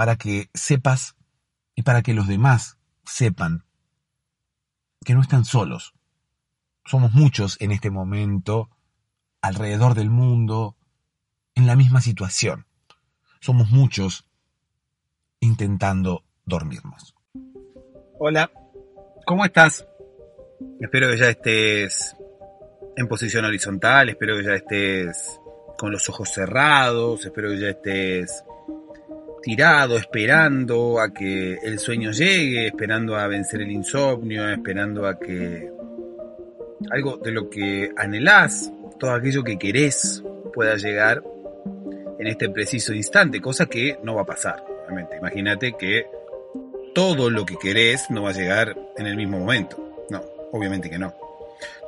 [0.00, 1.14] para que sepas
[1.74, 3.66] y para que los demás sepan
[5.04, 5.92] que no están solos.
[6.86, 8.70] Somos muchos en este momento,
[9.42, 10.74] alrededor del mundo,
[11.54, 12.64] en la misma situación.
[13.40, 14.24] Somos muchos
[15.38, 17.14] intentando dormirnos.
[18.18, 18.50] Hola,
[19.26, 19.86] ¿cómo estás?
[20.80, 22.16] Espero que ya estés
[22.96, 25.38] en posición horizontal, espero que ya estés
[25.76, 28.44] con los ojos cerrados, espero que ya estés
[29.42, 35.70] tirado, esperando a que el sueño llegue, esperando a vencer el insomnio, esperando a que
[36.90, 41.22] algo de lo que anhelás, todo aquello que querés pueda llegar
[42.18, 45.16] en este preciso instante, cosa que no va a pasar, obviamente.
[45.16, 46.06] Imagínate que
[46.94, 50.06] todo lo que querés no va a llegar en el mismo momento.
[50.10, 51.14] No, obviamente que no.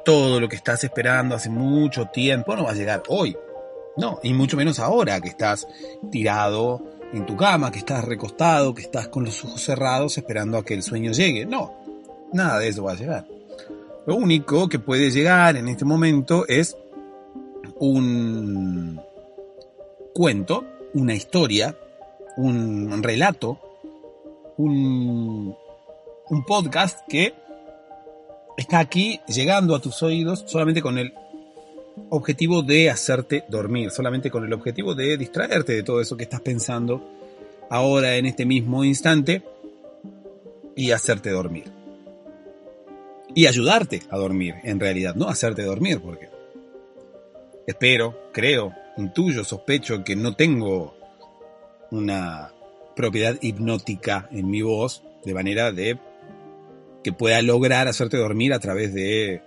[0.04, 3.36] Todo lo que estás esperando hace mucho tiempo no va a llegar hoy.
[3.96, 5.66] No, y mucho menos ahora que estás
[6.10, 10.64] tirado en tu cama, que estás recostado, que estás con los ojos cerrados esperando a
[10.64, 11.44] que el sueño llegue.
[11.44, 11.74] No,
[12.32, 13.26] nada de eso va a llegar.
[14.06, 16.76] Lo único que puede llegar en este momento es
[17.76, 19.00] un
[20.14, 20.64] cuento,
[20.94, 21.76] una historia,
[22.36, 23.58] un relato,
[24.56, 25.54] un,
[26.28, 27.34] un podcast que
[28.56, 31.12] está aquí llegando a tus oídos solamente con el
[32.10, 36.40] objetivo de hacerte dormir, solamente con el objetivo de distraerte de todo eso que estás
[36.40, 37.02] pensando
[37.70, 39.42] ahora en este mismo instante
[40.76, 41.70] y hacerte dormir.
[43.34, 46.28] Y ayudarte a dormir, en realidad, no hacerte dormir, porque
[47.66, 50.94] espero, creo, intuyo, sospecho que no tengo
[51.90, 52.52] una
[52.94, 55.98] propiedad hipnótica en mi voz, de manera de
[57.02, 59.42] que pueda lograr hacerte dormir a través de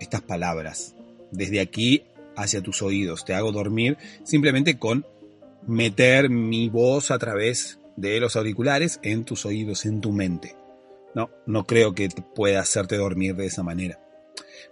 [0.00, 0.95] estas palabras
[1.30, 2.04] desde aquí
[2.36, 3.24] hacia tus oídos.
[3.24, 5.06] Te hago dormir simplemente con
[5.66, 10.56] meter mi voz a través de los auriculares en tus oídos, en tu mente.
[11.14, 13.98] No, no creo que pueda hacerte dormir de esa manera.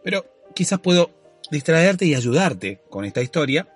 [0.02, 1.10] Pero quizás puedo
[1.50, 3.68] distraerte y ayudarte con esta historia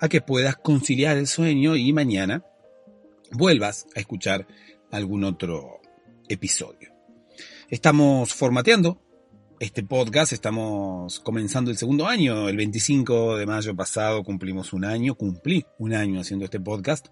[0.00, 2.44] a que puedas conciliar el sueño y mañana
[3.32, 4.46] vuelvas a escuchar
[4.90, 5.80] algún otro
[6.28, 6.92] episodio.
[7.68, 9.00] Estamos formateando
[9.60, 10.32] este podcast.
[10.32, 12.48] Estamos comenzando el segundo año.
[12.48, 17.08] El 25 de mayo pasado cumplimos un año, cumplí un año haciendo este podcast.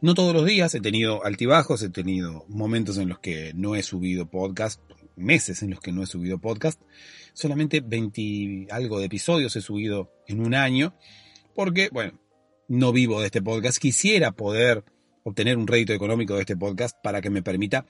[0.00, 3.82] No todos los días, he tenido altibajos, he tenido momentos en los que no he
[3.82, 4.80] subido podcast
[5.16, 6.80] meses en los que no he subido podcast.
[7.32, 10.94] Solamente 20 algo de episodios he subido en un año,
[11.54, 12.18] porque, bueno,
[12.68, 13.78] no vivo de este podcast.
[13.78, 14.84] Quisiera poder
[15.22, 17.86] obtener un rédito económico de este podcast para que me permita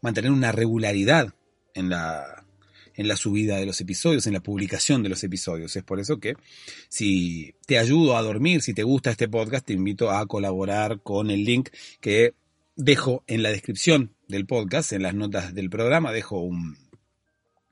[0.00, 1.34] mantener una regularidad
[1.74, 2.41] en la,
[2.96, 5.74] en la subida de los episodios, en la publicación de los episodios.
[5.76, 6.34] Es por eso que
[6.88, 11.30] si te ayudo a dormir, si te gusta este podcast, te invito a colaborar con
[11.30, 12.34] el link que
[12.76, 16.76] dejo en la descripción del podcast, en las notas del programa, dejo un,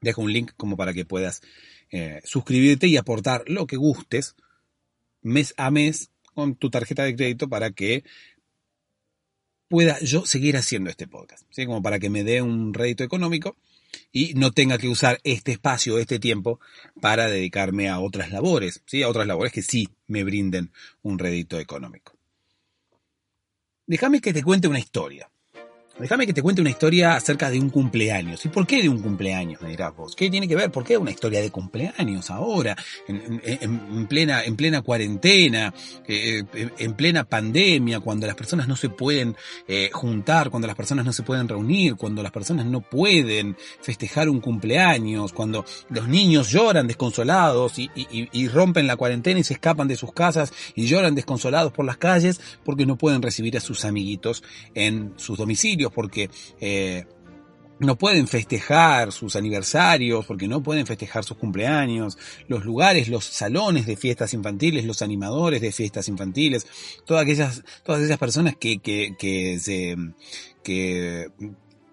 [0.01, 1.43] dejo un link como para que puedas
[1.91, 4.37] eh, suscribirte y aportar lo que gustes
[5.23, 8.05] mes a mes con tu tarjeta de crédito para que
[9.69, 11.67] pueda yo seguir haciendo este podcast, ¿sí?
[11.67, 13.57] como para que me dé un rédito económico
[14.13, 16.61] y no tenga que usar este espacio, este tiempo
[17.01, 19.03] para dedicarme a otras labores, ¿sí?
[19.03, 20.73] a otras labores que sí me brinden
[21.03, 22.17] un rédito económico.
[23.87, 25.31] Déjame que te cuente una historia.
[26.00, 28.43] Déjame que te cuente una historia acerca de un cumpleaños.
[28.47, 29.61] ¿Y por qué de un cumpleaños?
[29.61, 30.17] Me dirás vos.
[30.17, 30.70] ¿Qué tiene que ver?
[30.70, 32.75] ¿Por qué una historia de cumpleaños ahora?
[33.06, 35.75] En, plena, en plena cuarentena,
[36.08, 36.43] eh,
[36.79, 39.37] en plena pandemia, cuando las personas no se pueden
[39.69, 44.31] eh, juntar, cuando las personas no se pueden reunir, cuando las personas no pueden festejar
[44.31, 49.97] un cumpleaños, cuando los niños lloran desconsolados y rompen la cuarentena y se escapan de
[49.97, 54.43] sus casas y lloran desconsolados por las calles porque no pueden recibir a sus amiguitos
[54.75, 57.07] en sus domicilios porque eh,
[57.79, 63.87] no pueden festejar sus aniversarios, porque no pueden festejar sus cumpleaños, los lugares, los salones
[63.87, 66.67] de fiestas infantiles, los animadores de fiestas infantiles,
[67.07, 69.17] todas aquellas, todas esas personas que, que,
[70.63, 71.31] que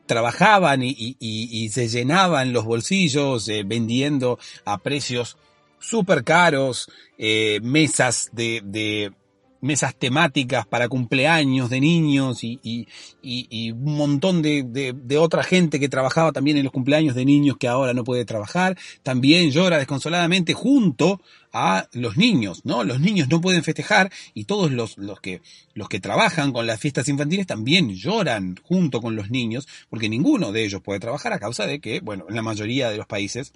[0.07, 5.37] trabajaban y, se llenaban los bolsillos eh, vendiendo a precios
[5.79, 6.89] súper caros,
[7.19, 9.13] eh, mesas de
[9.61, 12.87] mesas temáticas para cumpleaños de niños y, y,
[13.21, 17.57] y, un montón de, de, otra gente que trabajaba también en los cumpleaños de niños
[17.57, 21.21] que ahora no puede trabajar, también llora desconsoladamente junto
[21.51, 22.83] a los niños, ¿no?
[22.83, 25.41] Los niños no pueden festejar y todos los, los, que,
[25.73, 30.51] los que trabajan con las fiestas infantiles también lloran junto con los niños porque ninguno
[30.51, 33.53] de ellos puede trabajar a causa de que, bueno, en la mayoría de los países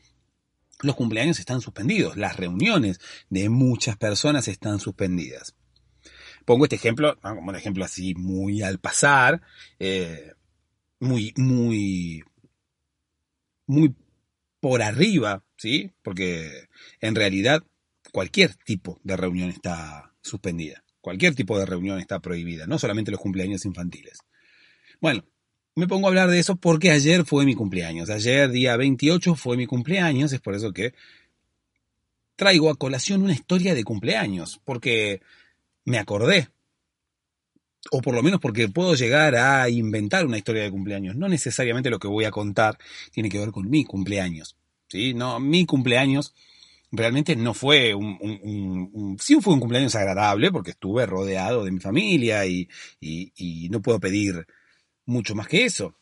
[0.81, 3.00] los cumpleaños están suspendidos, las reuniones
[3.30, 5.53] de muchas personas están suspendidas.
[6.51, 9.42] Pongo este ejemplo, como un ejemplo así muy al pasar,
[9.80, 10.33] eh,
[11.00, 12.25] muy, muy,
[13.68, 13.95] muy
[14.59, 15.92] por arriba, ¿sí?
[16.01, 16.68] Porque
[17.00, 17.63] en realidad
[18.12, 20.83] cualquier tipo de reunión está suspendida.
[21.00, 24.19] Cualquier tipo de reunión está prohibida, no solamente los cumpleaños infantiles.
[25.00, 25.24] Bueno,
[25.75, 28.09] me pongo a hablar de eso porque ayer fue mi cumpleaños.
[28.09, 30.33] Ayer, día 28, fue mi cumpleaños.
[30.33, 30.94] Es por eso que
[32.36, 34.59] traigo a colación una historia de cumpleaños.
[34.65, 35.21] Porque
[35.86, 36.50] me acordé.
[37.92, 41.16] O por lo menos porque puedo llegar a inventar una historia de cumpleaños.
[41.16, 42.78] No necesariamente lo que voy a contar
[43.12, 44.56] tiene que ver con mi cumpleaños.
[44.88, 45.13] ¿sí?
[45.13, 46.33] No, mi cumpleaños
[46.92, 52.45] realmente no fue un, sí fue un cumpleaños agradable porque estuve rodeado de mi familia
[52.45, 52.68] y
[53.72, 54.45] no puedo pedir
[55.06, 55.95] mucho más que eso.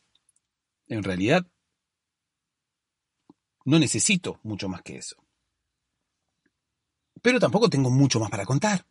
[0.87, 1.45] En realidad,
[3.65, 5.15] no necesito mucho más que eso.
[7.21, 8.85] Pero tampoco tengo mucho más para contar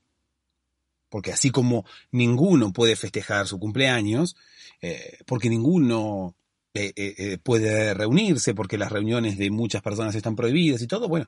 [1.08, 4.37] porque así como ninguno puede festejar su cumpleaños,
[4.81, 6.37] eh, porque ninguno
[6.75, 11.27] eh, eh, puede reunirse, porque las reuniones de muchas personas están prohibidas y todo, bueno,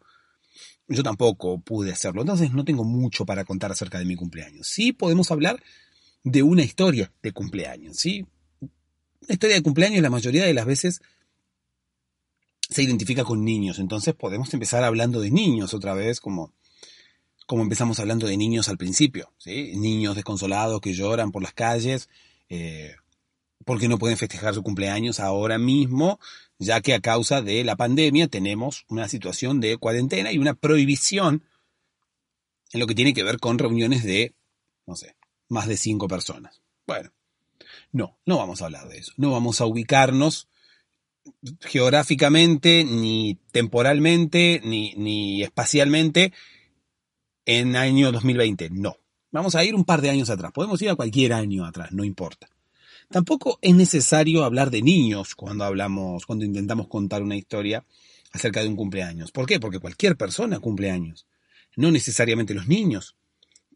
[0.89, 2.23] yo tampoco pude hacerlo.
[2.23, 4.67] Entonces no tengo mucho para contar acerca de mi cumpleaños.
[4.67, 5.63] Sí podemos hablar
[6.23, 8.27] de una historia de cumpleaños, ¿sí?
[8.61, 11.01] Una historia de cumpleaños la mayoría de las veces
[12.69, 16.53] se identifica con niños, entonces podemos empezar hablando de niños otra vez como
[17.51, 22.09] como empezamos hablando de niños al principio, niños desconsolados que lloran por las calles
[22.49, 22.95] eh,
[23.65, 26.21] porque no pueden festejar su cumpleaños ahora mismo,
[26.61, 31.43] ya que a causa de la pandemia tenemos una situación de cuarentena y una prohibición
[32.73, 34.33] en lo que tiene que ver con reuniones de,
[34.87, 35.17] no sé,
[35.49, 36.63] más de cinco personas.
[36.87, 37.11] Bueno,
[37.91, 40.47] no, no vamos a hablar de eso, no vamos a ubicarnos
[41.63, 46.33] geográficamente, ni temporalmente, ni, ni espacialmente
[47.51, 48.71] en año 2020.
[48.71, 48.97] No.
[49.33, 50.53] Vamos a ir un par de años atrás.
[50.53, 52.49] Podemos ir a cualquier año atrás, no importa.
[53.11, 57.85] Tampoco es necesario hablar de niños cuando hablamos, cuando intentamos contar una historia
[58.33, 59.33] acerca de un cumpleaños.
[59.33, 59.59] ¿Por qué?
[59.59, 61.27] Porque cualquier persona cumple años.
[61.75, 63.17] No necesariamente los niños.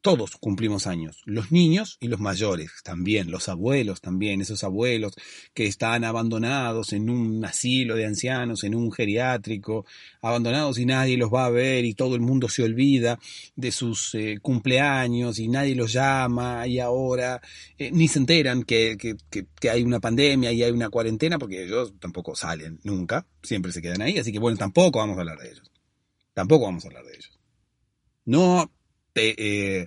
[0.04, 5.14] Todos cumplimos años, los niños y los mayores también, los abuelos también, esos abuelos
[5.54, 9.86] que están abandonados en un asilo de ancianos, en un geriátrico,
[10.20, 13.18] abandonados y nadie los va a ver y todo el mundo se olvida
[13.56, 17.40] de sus eh, cumpleaños y nadie los llama y ahora
[17.78, 19.16] eh, ni se enteran que, que,
[19.58, 23.80] que hay una pandemia y hay una cuarentena porque ellos tampoco salen nunca, siempre se
[23.80, 25.72] quedan ahí, así que bueno, tampoco vamos a hablar de ellos,
[26.34, 27.40] tampoco vamos a hablar de ellos.
[28.26, 28.70] No
[29.14, 29.86] eh,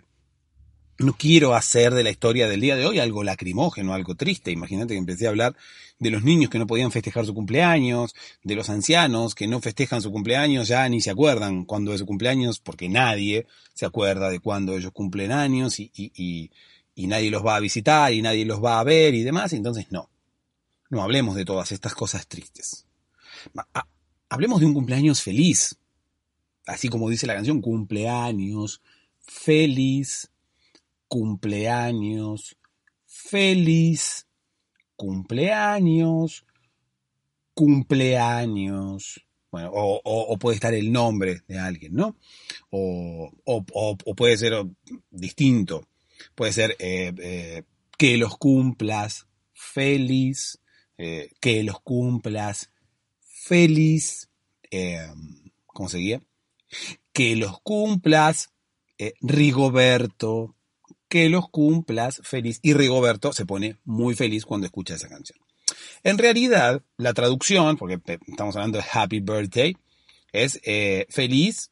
[1.00, 4.52] no quiero hacer de la historia del día de hoy algo lacrimógeno, algo triste.
[4.52, 5.56] Imagínate que empecé a hablar
[6.00, 10.02] de los niños que no podían festejar su cumpleaños, de los ancianos que no festejan
[10.02, 14.40] su cumpleaños, ya ni se acuerdan cuándo es su cumpleaños, porque nadie se acuerda de
[14.40, 16.52] cuándo ellos cumplen años y, y,
[16.96, 19.54] y nadie los va a visitar y nadie los va a ver y demás.
[19.54, 20.10] Entonces, no.
[20.90, 22.86] No hablemos de todas estas cosas tristes.
[24.30, 25.76] Hablemos de un cumpleaños feliz.
[26.66, 28.82] Así como dice la canción, cumpleaños
[29.22, 30.30] feliz
[31.08, 32.58] cumpleaños,
[33.06, 34.28] feliz
[34.96, 36.46] cumpleaños,
[37.54, 39.24] cumpleaños.
[39.50, 42.18] Bueno, o, puede estar el nombre de alguien, ¿no?
[42.70, 43.32] O,
[44.16, 44.54] puede ser
[45.10, 45.88] distinto.
[46.36, 47.64] Puede ser eh, eh,
[47.98, 50.60] que los cumplas feliz,
[50.98, 52.72] eh, que los cumplas
[53.22, 54.30] feliz,
[55.68, 56.22] ¿cómo seguía?
[57.14, 58.50] Que los cumplas
[59.00, 60.56] eh, Rigoberto,
[61.10, 62.60] que los cumplas feliz.
[62.62, 65.40] Y Rigoberto se pone muy feliz cuando escucha esa canción.
[66.04, 69.76] En realidad, la traducción, porque estamos hablando de Happy Birthday,
[70.32, 71.72] es eh, feliz,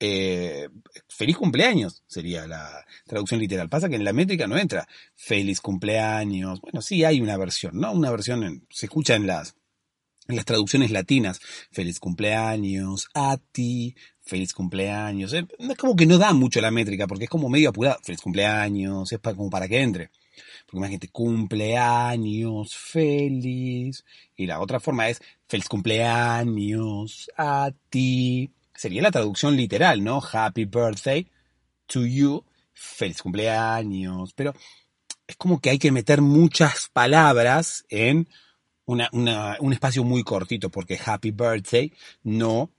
[0.00, 0.68] eh,
[1.08, 3.68] feliz cumpleaños, sería la traducción literal.
[3.68, 6.60] Pasa que en la métrica no entra feliz cumpleaños.
[6.60, 7.92] Bueno, sí hay una versión, ¿no?
[7.92, 9.56] Una versión se escucha en las,
[10.28, 11.40] en las traducciones latinas.
[11.70, 15.32] Feliz cumpleaños a ti, feliz cumpleaños.
[15.32, 17.98] Eh, es como que no da mucho la métrica, porque es como medio apurado.
[18.02, 20.10] Feliz cumpleaños, es como para que entre.
[20.66, 24.04] Porque imagínate, cumpleaños, feliz.
[24.36, 28.50] Y la otra forma es feliz cumpleaños a ti.
[28.74, 30.20] Sería la traducción literal, ¿no?
[30.32, 31.30] Happy birthday
[31.86, 32.44] to you.
[32.72, 34.32] Feliz cumpleaños.
[34.34, 34.52] Pero
[35.26, 38.28] es como que hay que meter muchas palabras en
[38.86, 42.70] un espacio muy cortito, porque happy birthday no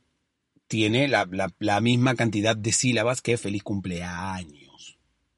[0.67, 4.97] tiene la, misma cantidad de sílabas que feliz cumpleaños.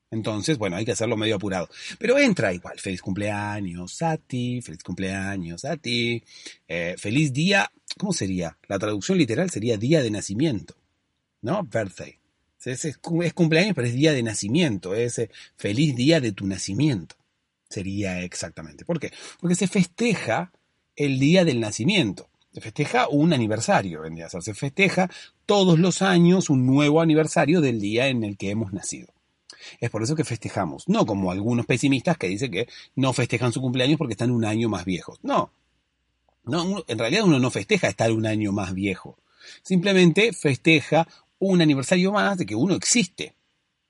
[0.10, 1.70] Entonces, bueno, hay que hacerlo medio apurado.
[2.00, 6.24] Pero entra igual, feliz cumpleaños a ti, feliz cumpleaños a ti,
[6.68, 8.58] eh, feliz día, ¿cómo sería?
[8.68, 10.76] La traducción literal sería día de nacimiento,
[11.42, 11.64] ¿no?
[11.64, 12.16] Birthday.
[12.64, 17.16] Es, es, cumpleaños, pero es día de nacimiento, es eh, feliz día de tu nacimiento.
[17.70, 18.86] Sería exactamente.
[18.86, 19.12] ¿Por qué?
[19.40, 20.52] Porque se festeja
[20.96, 22.30] el día del nacimiento.
[22.54, 25.10] Se festeja un aniversario, vendría a Se festeja
[25.46, 29.14] todos los años un nuevo aniversario del día en el que hemos nacido.
[29.80, 33.62] Es por eso que festejamos, no como algunos pesimistas que dicen que no festejan su
[33.62, 35.20] cumpleaños porque están un año más viejos.
[35.22, 35.52] No,
[36.46, 39.18] no en realidad uno no festeja estar un año más viejo.
[39.62, 41.08] Simplemente festeja
[41.40, 43.34] un aniversario más de que uno existe.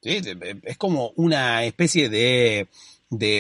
[0.02, 2.68] Es como una especie de,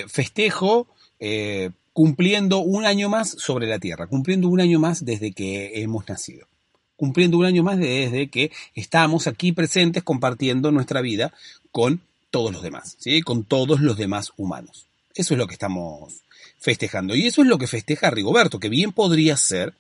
[0.07, 0.87] festejo
[1.19, 6.07] eh, cumpliendo un año más sobre la Tierra, cumpliendo un año más desde que hemos
[6.07, 6.47] nacido,
[6.95, 11.33] cumpliendo un año más desde que estamos aquí presentes compartiendo nuestra vida
[11.71, 13.21] con todos los demás, ¿sí?
[13.21, 14.87] con todos los demás humanos.
[15.15, 16.21] Eso es lo que estamos
[16.59, 17.15] festejando.
[17.15, 19.73] Y eso es lo que festeja Rigoberto, que bien podría ser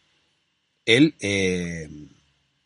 [0.85, 1.87] el, eh,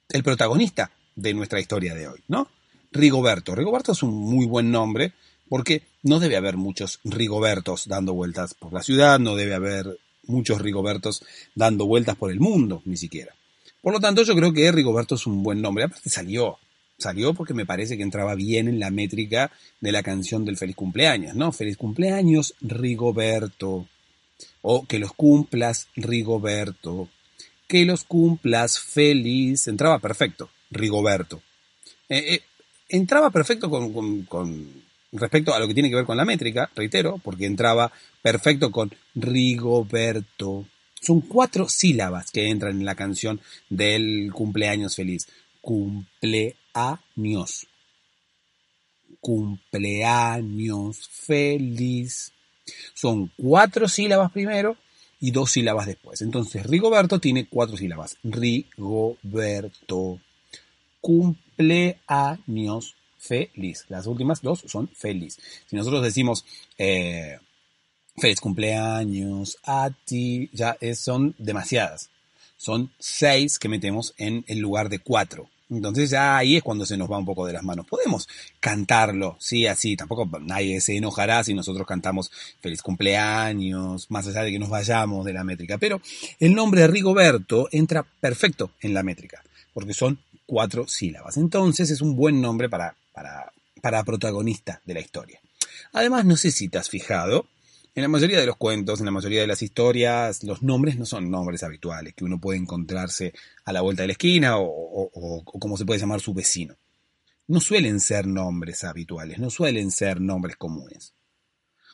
[0.10, 2.48] el protagonista de nuestra historia de hoy, ¿no?
[2.92, 3.56] Rigoberto.
[3.56, 5.14] Rigoberto es un muy buen nombre
[5.52, 10.62] porque no debe haber muchos Rigobertos dando vueltas por la ciudad, no debe haber muchos
[10.62, 13.36] Rigobertos dando vueltas por el mundo, ni siquiera.
[13.82, 15.84] Por lo tanto, yo creo que Rigoberto es un buen nombre.
[15.84, 16.58] Aparte salió,
[16.98, 20.78] salió porque me parece que entraba bien en la métrica de la canción del feliz
[20.78, 21.52] cumpleaños, ¿no?
[21.52, 23.90] Feliz cumpleaños, Rigoberto.
[24.62, 27.10] O que los cumplas, Rigoberto.
[27.68, 29.68] Que los cumplas feliz.
[29.68, 31.42] Entraba perfecto, Rigoberto.
[32.08, 32.42] Eh, eh,
[32.88, 34.24] entraba perfecto con,
[35.12, 37.92] respecto a lo que tiene que ver con la métrica, reitero, porque entraba
[38.22, 40.66] perfecto con Rigoberto.
[41.02, 45.28] Son cuatro sílabas que entran en la canción del cumpleaños feliz.
[45.60, 47.68] Cumpleaños.
[49.20, 52.34] Cumpleaños feliz.
[52.94, 54.78] Son cuatro sílabas primero
[55.20, 56.22] y dos sílabas después.
[56.22, 58.18] Entonces, Rigoberto tiene cuatro sílabas.
[58.24, 60.20] Rigoberto.
[61.00, 63.86] Cumpleaños feliz.
[63.88, 65.38] Las últimas dos son feliz.
[65.68, 66.44] Si nosotros decimos
[66.78, 67.38] eh,
[68.18, 72.10] feliz cumpleaños a ti, ya son demasiadas.
[72.58, 75.50] Son seis que metemos en el lugar de cuatro.
[75.70, 77.88] Entonces ya ahí es cuando se nos va un poco de las manos.
[77.88, 78.28] Podemos
[78.60, 84.52] cantarlo, sí, así, tampoco nadie se enojará si nosotros cantamos feliz cumpleaños, más allá de
[84.52, 85.78] que nos vayamos de la métrica.
[85.78, 86.02] Pero
[86.40, 89.42] el nombre de Rigoberto entra perfecto en la métrica,
[89.74, 91.38] porque son cuatro sílabas.
[91.38, 93.52] Entonces es un buen nombre para, para,
[93.82, 95.40] para protagonista de la historia.
[95.94, 97.46] Además, no sé si te has fijado,
[97.94, 101.06] en la mayoría de los cuentos, en la mayoría de las historias, los nombres no
[101.06, 103.34] son nombres habituales que uno puede encontrarse
[103.66, 106.78] a la vuelta de la esquina o, como se puede llamar su vecino.
[107.48, 111.14] No suelen ser nombres habituales, no suelen ser nombres comunes.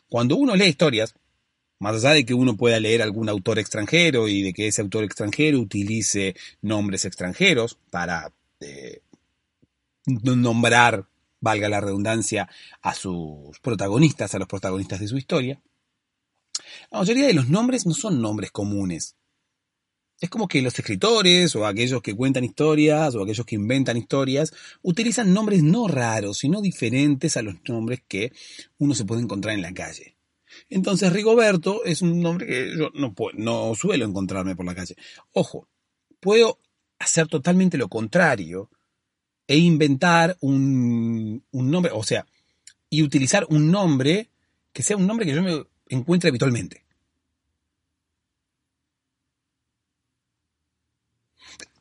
[0.08, 1.16] Cuando uno lee historias,
[1.80, 5.04] más allá de que uno pueda leer algún autor extranjero y de que ese autor
[5.04, 9.02] extranjero utilice nombres extranjeros para eh,
[10.08, 11.08] nombrar,
[11.40, 12.50] valga la redundancia,
[12.82, 15.62] a sus protagonistas, a los protagonistas de su historia,
[16.92, 19.16] la mayoría de los nombres no son nombres comunes.
[20.20, 24.52] Es como que los escritores o aquellos que cuentan historias o aquellos que inventan historias
[24.82, 28.32] utilizan nombres no raros, sino diferentes a los nombres que
[28.80, 30.18] uno se puede encontrar en la calle.
[30.70, 34.96] Entonces Rigoberto es un nombre que yo no, no suelo encontrarme por la calle.
[35.34, 35.68] Ojo,
[36.20, 36.58] puedo
[36.98, 38.72] hacer totalmente lo contrario
[39.48, 42.26] e inventar un, un nombre, o sea,
[42.90, 44.30] y utilizar un nombre
[44.74, 46.86] que sea un nombre que yo me encuentre habitualmente.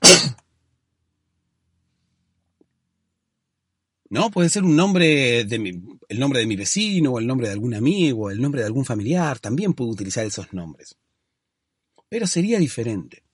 [4.09, 4.31] ¿No?
[4.31, 8.31] Puede ser un nombre el nombre de mi vecino, o el nombre de algún amigo,
[8.31, 10.97] el nombre de algún familiar, también puedo utilizar esos nombres.
[12.09, 13.26] Pero sería diferente.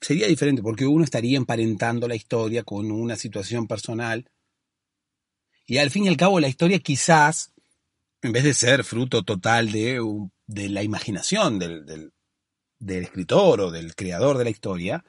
[0.00, 4.30] Sería diferente porque uno estaría emparentando la historia con una situación personal.
[5.66, 7.52] Y al fin y al cabo la historia quizás
[8.22, 10.00] en vez de ser fruto total de,
[10.48, 12.12] la imaginación del,
[12.86, 15.04] escritor o del creador de la historia,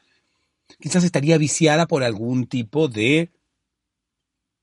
[0.80, 3.32] quizás estaría viciada por algún tipo de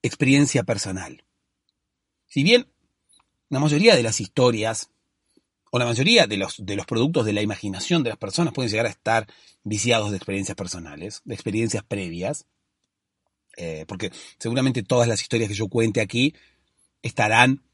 [0.02, 1.24] experiencia personal.
[2.26, 2.68] Si bien
[3.48, 4.90] la mayoría de las historias
[5.74, 8.70] o la mayoría de los, de los productos de la imaginación de las personas pueden
[8.70, 9.26] llegar a estar
[9.64, 12.46] viciados de experiencias personales, de experiencias previas,
[13.56, 16.32] eh, porque seguramente todas las historias que yo cuente aquí
[17.02, 17.64] estarán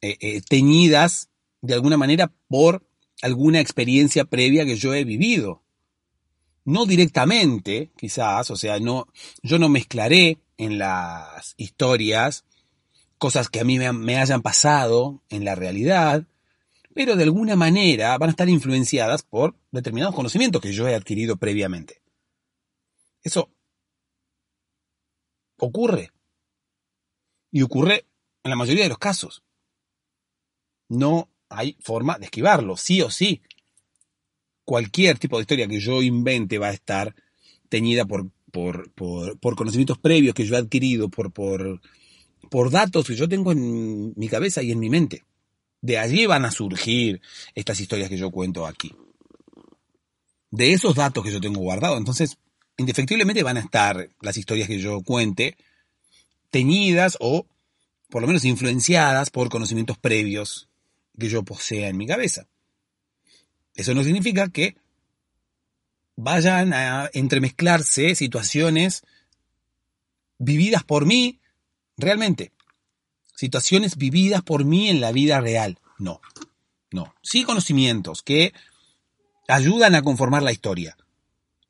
[0.00, 2.88] eh, eh, teñidas de alguna manera por
[3.22, 5.64] alguna experiencia previa que yo he vivido.
[6.64, 9.08] No directamente, quizás, o sea, no,
[9.42, 12.44] yo no mezclaré en las historias
[13.18, 16.24] cosas que a mí me, me hayan pasado en la realidad,
[16.98, 21.36] pero de alguna manera van a estar influenciadas por determinados conocimientos que yo he adquirido
[21.36, 22.02] previamente.
[23.22, 23.52] Eso
[25.58, 26.10] ocurre.
[27.52, 28.04] Y ocurre
[28.42, 29.44] en la mayoría de los casos
[30.88, 33.42] no hay forma de esquivarlo, sí o sí.
[34.64, 37.14] Cualquier tipo de historia que yo invente va a estar
[37.68, 41.80] teñida por, por, por, conocimientos previos que yo he adquirido, por, por,
[42.50, 45.27] por datos que yo tengo en mi cabeza y en mi mente.
[45.80, 47.20] De allí van a surgir
[47.54, 48.94] estas historias que yo cuento aquí.
[50.50, 51.98] De esos datos que yo tengo guardados.
[51.98, 52.38] Entonces,
[52.76, 55.56] indefectiblemente van a estar las historias que yo cuente
[56.50, 57.46] teñidas o
[58.08, 60.68] por lo menos influenciadas por conocimientos previos
[61.18, 62.46] que yo posea en mi cabeza.
[63.74, 64.76] Eso no significa que
[66.16, 69.04] vayan a entremezclarse situaciones
[70.38, 71.40] vividas por mí
[71.96, 72.52] realmente.
[73.38, 75.78] Situaciones vividas por mí en la vida real.
[75.96, 76.20] No,
[76.90, 77.14] no.
[77.22, 78.52] Sí conocimientos que
[79.46, 80.96] ayudan a conformar la historia,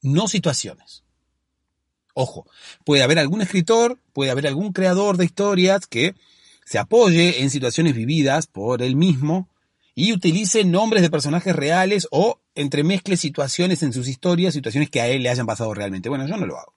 [0.01, 1.05] no situaciones.
[2.15, 2.47] Ojo,
[2.87, 6.15] puede haber algún escritor, puede haber algún creador de historias que
[6.65, 9.51] se apoye en situaciones vividas por él mismo
[9.95, 15.09] y utilice nombres de personajes reales o entremezcle situaciones en sus historias, situaciones que a
[15.09, 16.09] él le hayan pasado realmente.
[16.09, 16.73] Bueno, yo no lo hago.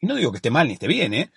[0.00, 1.32] Y no digo que esté mal ni esté bien, ¿eh?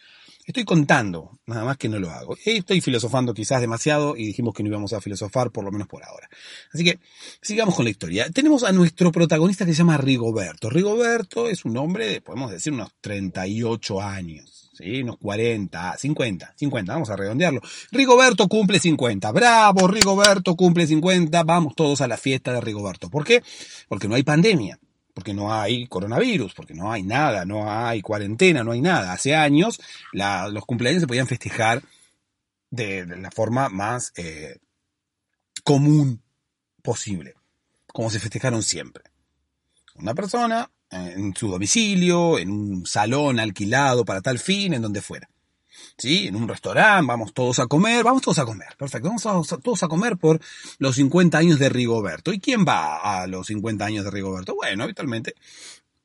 [0.46, 2.36] Estoy contando, nada más que no lo hago.
[2.44, 6.04] Estoy filosofando quizás demasiado y dijimos que no íbamos a filosofar, por lo menos por
[6.04, 6.30] ahora.
[6.74, 7.00] Así que
[7.42, 8.30] sigamos con la historia.
[8.32, 10.70] Tenemos a nuestro protagonista que se llama Rigoberto.
[10.70, 14.72] Rigoberto es un hombre de, podemos decir, unos 38 años.
[14.74, 15.04] ¿sí?
[15.04, 17.62] Unos 40, 50, 50, vamos a redondearlo.
[17.92, 23.10] Rigoberto cumple 50, bravo, Rigoberto cumple 50, vamos todos a la fiesta de Rigoberto.
[23.10, 23.44] ¿Por qué?
[23.88, 24.80] Porque no hay pandemia,
[25.14, 29.14] porque no hay coronavirus, porque no hay nada, no hay cuarentena, no hay nada.
[29.14, 29.80] Hace años
[30.14, 31.84] los cumpleaños se podían festejar
[32.70, 34.58] de, la forma más eh,
[35.64, 36.22] común
[36.82, 37.36] posible,
[37.88, 39.04] como se festejaron siempre.
[39.96, 45.30] Una persona en su domicilio, en un salón alquilado para tal fin, en donde fuera.
[45.98, 46.28] ¿Sí?
[46.28, 49.24] En un restaurante, vamos todos a comer, vamos todos a comer, perfecto, vamos
[49.62, 50.40] todos a comer por
[50.80, 52.34] los 50 años de Rigoberto.
[52.34, 54.56] ¿Y quién va a los 50 años de Rigoberto?
[54.56, 55.36] Bueno, habitualmente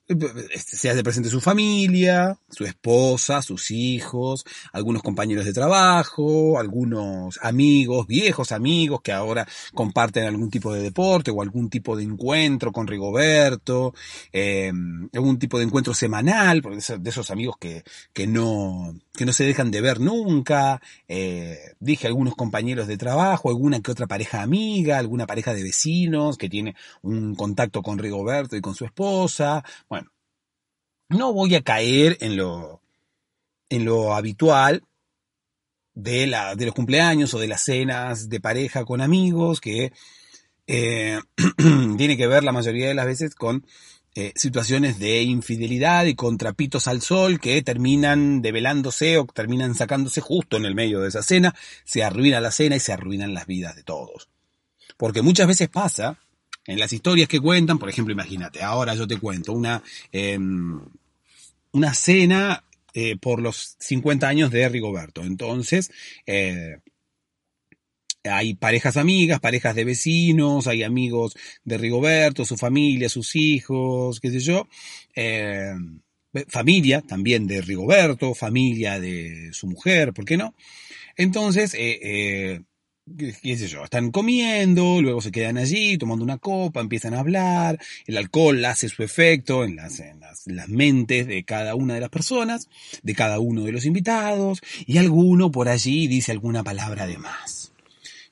[0.09, 8.07] se hace presente su familia, su esposa, sus hijos, algunos compañeros de trabajo, algunos amigos,
[8.07, 12.87] viejos amigos que ahora comparten algún tipo de deporte o algún tipo de encuentro con
[12.87, 13.95] Rigoberto,
[14.33, 14.73] eh,
[15.13, 19.73] algún tipo de encuentro semanal, de esos amigos que, que, no, que no se dejan
[19.73, 25.27] de ver nunca, eh, dije algunos compañeros de trabajo, alguna que otra pareja amiga, alguna
[25.27, 29.65] pareja de vecinos que tiene un contacto con Rigoberto y con su esposa,
[31.09, 32.83] no voy a caer en lo,
[33.69, 34.83] en lo habitual
[35.95, 39.93] de, la, de los cumpleaños o de las cenas de pareja con amigos, que
[40.67, 41.21] eh,
[41.97, 43.67] tiene que ver la mayoría de las veces con
[44.15, 50.57] eh, situaciones de infidelidad y contrapitos al sol que terminan develándose o terminan sacándose justo
[50.57, 53.77] en el medio de esa cena, se arruina la cena y se arruinan las vidas
[53.77, 54.29] de todos.
[54.97, 56.19] Porque muchas veces pasa
[56.67, 60.81] en las historias que cuentan, por ejemplo, imagínate, ahora yo te cuento una, em,
[61.73, 65.23] una cena eh, por los 50 años de Rigoberto.
[65.23, 65.91] Entonces,
[66.25, 66.79] eh,
[68.25, 74.31] hay parejas amigas, parejas de vecinos, hay amigos de Rigoberto, su familia, sus hijos, qué
[74.31, 74.67] sé yo.
[75.15, 76.01] Em,
[76.49, 80.55] familia también de Rigoberto, familia de su mujer, ¿por qué no?
[81.17, 82.63] Entonces, eh,
[83.17, 87.79] qué sé yo, están comiendo, luego se quedan allí tomando una copa, empiezan a hablar,
[88.07, 92.11] el alcohol hace su efecto en las, en las, mentes de cada una de las
[92.11, 92.69] personas,
[93.03, 97.73] de cada uno de los invitados, y alguno por allí dice alguna palabra de más.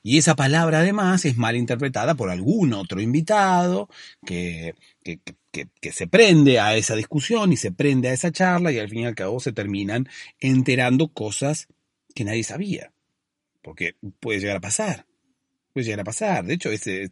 [0.03, 3.89] Y esa palabra de más es mal interpretada por algún otro invitado
[4.23, 5.19] que, que,
[5.51, 8.89] que, que, se prende a esa discusión y se prende a esa charla y al
[8.89, 10.07] fin y al cabo se terminan
[10.39, 11.67] enterando cosas
[12.13, 12.91] que nadie sabía
[13.65, 15.07] porque puede llegar a pasar,
[15.73, 16.45] puede llegar a pasar.
[16.45, 17.11] De hecho, es, es,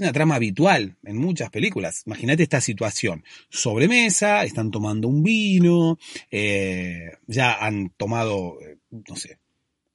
[0.00, 2.02] una trama habitual en muchas películas.
[2.04, 3.24] Imagínate esta situación.
[3.48, 5.98] Sobremesa, están tomando un vino,
[6.32, 8.76] eh, ya han tomado, eh,
[9.08, 9.38] no sé,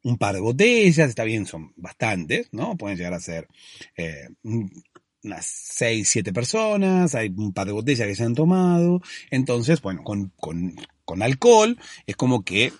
[0.03, 2.77] un par de botellas, está bien, son bastantes, ¿no?
[2.77, 3.49] Pueden llegar a ser
[3.97, 9.01] eh, unas seis, siete personas, hay un par de botellas que se han tomado.
[9.29, 12.71] Entonces, bueno, con, con, con alcohol es como que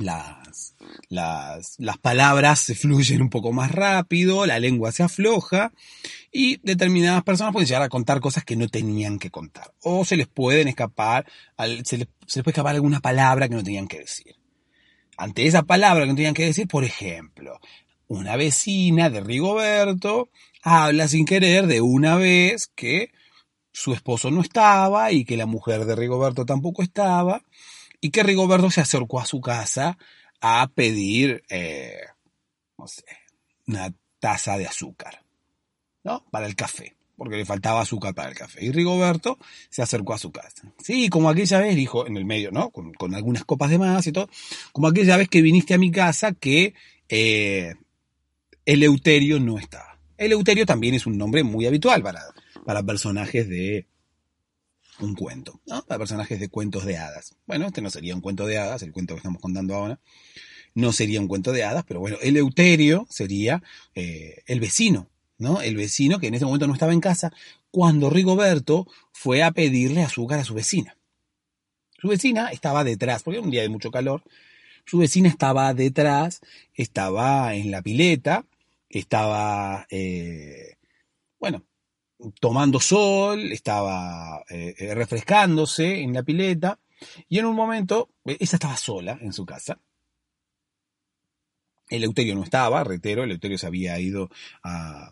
[0.00, 0.74] las,
[1.08, 5.72] las, las palabras se fluyen un poco más rápido, la lengua se afloja
[6.32, 9.72] y determinadas personas pueden llegar a contar cosas que no tenían que contar.
[9.82, 11.26] O se les pueden escapar,
[11.58, 12.08] se se les
[12.44, 14.36] puede escapar alguna palabra que no tenían que decir.
[15.16, 17.60] Ante esa palabra que no tenían que decir, por ejemplo,
[18.08, 20.30] una vecina de Rigoberto
[20.62, 23.12] habla sin querer de una vez que
[23.72, 27.42] su esposo no estaba y que la mujer de Rigoberto tampoco estaba
[28.00, 29.98] y que Rigoberto se acercó a su casa
[30.40, 32.00] a pedir, eh,
[32.78, 33.04] no sé,
[33.66, 35.24] una taza de azúcar,
[36.02, 36.24] ¿no?
[36.30, 38.64] Para el café, porque le faltaba azúcar para el café.
[38.64, 40.72] Y Rigoberto se acercó a su casa.
[40.82, 42.70] Sí, como aquella vez, dijo, en el medio, ¿no?
[42.70, 44.28] Con, algunas copas de más y todo,
[44.72, 46.74] como aquella vez que viniste a mi casa que
[47.08, 47.74] eh,
[48.64, 49.98] Eleuterio no estaba.
[50.16, 52.22] Eleuterio también es un nombre muy habitual para,
[52.64, 53.86] para personajes de
[55.04, 55.82] un cuento, ¿no?
[55.82, 57.36] Para personajes de cuentos de hadas.
[57.46, 60.00] Bueno, este no sería un cuento de hadas, el cuento que estamos contando ahora
[60.74, 63.62] no sería un cuento de hadas, pero bueno, el Euterio sería
[63.94, 65.08] eh, el vecino,
[65.38, 65.60] ¿no?
[65.60, 67.32] El vecino que en ese momento no estaba en casa
[67.70, 70.96] cuando Rigoberto fue a pedirle azúcar a su vecina.
[71.98, 74.22] Su vecina estaba detrás, porque era un día de mucho calor,
[74.86, 76.40] su vecina estaba detrás,
[76.74, 78.46] estaba en la pileta,
[78.88, 80.76] estaba, eh,
[81.38, 81.64] bueno,
[82.38, 86.78] tomando sol, estaba eh, eh, refrescándose en la pileta,
[87.28, 89.78] y en un momento, eh, ella estaba sola en su casa.
[91.88, 94.30] El Euterio no estaba, reitero, el Euterio se había ido
[94.62, 95.10] a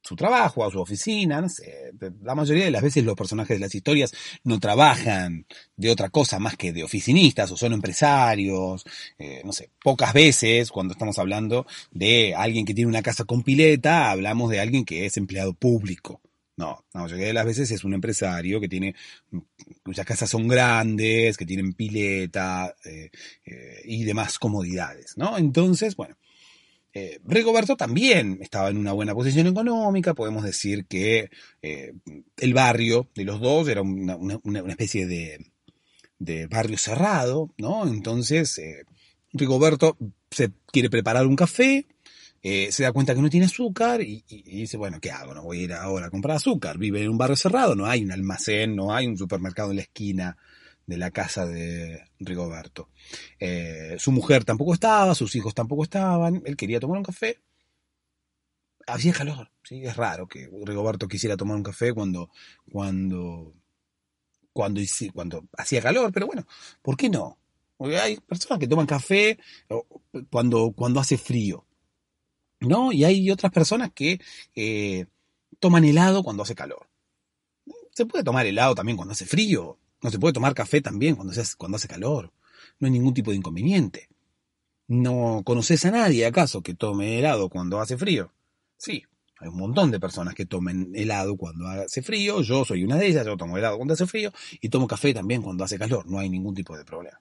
[0.00, 1.46] su trabajo, a su oficina.
[2.22, 4.12] La mayoría de las veces los personajes de las historias
[4.42, 8.84] no trabajan de otra cosa más que de oficinistas o son empresarios,
[9.44, 9.70] no sé.
[9.82, 14.60] Pocas veces cuando estamos hablando de alguien que tiene una casa con pileta, hablamos de
[14.60, 16.22] alguien que es empleado público.
[16.56, 18.94] No, la mayoría de las veces es un empresario que tiene,
[19.82, 23.10] cuyas casas son grandes, que tienen pileta eh,
[23.44, 25.36] eh, y demás comodidades, ¿no?
[25.36, 26.16] Entonces, bueno,
[26.92, 31.28] eh, Rigoberto también estaba en una buena posición económica, podemos decir que
[31.60, 35.44] el barrio de los dos era una, especie de,
[36.20, 37.84] de, barrio cerrado, ¿no?
[37.84, 38.60] Entonces,
[39.32, 39.98] Rigoberto
[40.30, 41.88] se quiere preparar un café,
[42.46, 45.32] eh, se da cuenta que no tiene azúcar y, dice, bueno, ¿qué hago?
[45.32, 46.76] No voy a ir ahora a comprar azúcar.
[46.76, 49.82] Vive en un barrio cerrado, no hay un almacén, no hay un supermercado en la
[49.82, 50.36] esquina
[50.86, 52.90] de la casa de Rigoberto.
[53.40, 57.40] Eh, su mujer tampoco estaba, sus hijos tampoco estaban, él quería tomar un café.
[58.86, 59.82] Hacía calor, ¿sí?
[59.82, 62.28] es raro que Rigoberto quisiera tomar un café cuando,
[62.70, 63.54] cuando
[64.52, 64.80] cuando,
[65.12, 66.46] cuando hacía calor, pero bueno,
[66.80, 67.38] ¿por qué no?
[67.76, 69.38] Porque hay personas que toman café
[70.30, 71.66] cuando, cuando hace frío,
[72.60, 72.92] ¿no?
[72.92, 74.20] Y hay otras personas que
[74.54, 75.06] eh,
[75.60, 76.88] toman helado cuando hace calor.
[77.92, 81.32] Se puede tomar helado también cuando hace frío, no se puede tomar café también cuando,
[81.56, 82.32] cuando hace calor,
[82.78, 84.08] no hay ningún tipo de inconveniente.
[84.86, 88.32] ¿No conoces a nadie acaso que tome helado cuando hace frío?
[88.76, 89.04] Sí,
[89.38, 93.06] hay un montón de personas que tomen helado cuando hace frío, yo soy una de
[93.06, 96.18] ellas, yo tomo helado cuando hace frío y tomo café también cuando hace calor, no
[96.18, 97.18] hay ningún tipo de problema.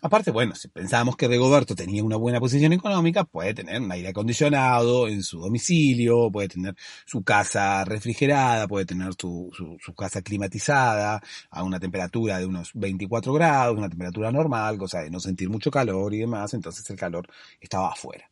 [0.00, 4.10] Aparte, bueno, si pensamos que Rigoberto tenía una buena posición económica, puede tener un aire
[4.10, 11.20] acondicionado en su domicilio, puede tener su casa refrigerada, puede tener su, su, casa climatizada
[11.50, 15.70] a una temperatura de unos 24 grados, una temperatura normal, cosa de no sentir mucho
[15.70, 17.28] calor y demás, entonces el calor
[17.60, 18.30] estaba afuera.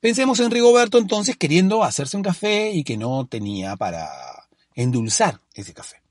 [0.00, 4.08] Pensemos en Rigoberto entonces queriendo hacerse un café y que no tenía para
[4.74, 6.02] endulzar ese café.